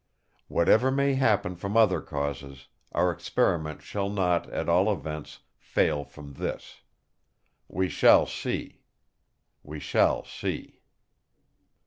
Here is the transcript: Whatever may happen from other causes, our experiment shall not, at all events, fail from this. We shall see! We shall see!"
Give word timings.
Whatever 0.47 0.89
may 0.89 1.13
happen 1.13 1.55
from 1.55 1.77
other 1.77 2.01
causes, 2.01 2.65
our 2.91 3.11
experiment 3.11 3.83
shall 3.83 4.09
not, 4.09 4.49
at 4.49 4.67
all 4.67 4.91
events, 4.91 5.41
fail 5.59 6.03
from 6.05 6.33
this. 6.33 6.81
We 7.67 7.87
shall 7.87 8.25
see! 8.25 8.81
We 9.61 9.79
shall 9.79 10.25
see!" 10.25 10.81